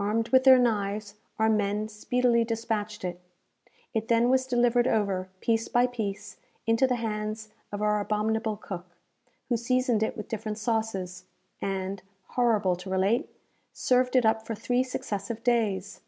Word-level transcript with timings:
Armed 0.00 0.30
with 0.30 0.42
their 0.42 0.58
knives, 0.58 1.14
our 1.38 1.48
men 1.48 1.86
speedily 1.88 2.42
despatched 2.42 3.04
it. 3.04 3.20
It 3.94 4.08
then 4.08 4.28
was 4.28 4.48
delivered 4.48 4.88
over, 4.88 5.28
piece 5.40 5.68
by 5.68 5.86
piece, 5.86 6.38
into 6.66 6.88
the 6.88 6.96
hands 6.96 7.50
of 7.70 7.80
our 7.80 8.00
abominable 8.00 8.56
cook, 8.56 8.96
who 9.48 9.56
seasoned 9.56 10.02
it 10.02 10.16
with 10.16 10.26
different 10.26 10.58
sauces, 10.58 11.22
and, 11.60 12.02
horrible 12.30 12.74
to 12.74 12.90
relate, 12.90 13.30
served 13.72 14.16
it 14.16 14.26
up 14.26 14.44
for 14.44 14.56
three 14.56 14.82
successive 14.82 15.44
days! 15.44 16.00